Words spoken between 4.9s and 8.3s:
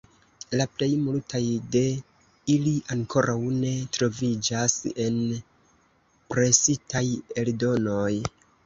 en presitaj eldonoj.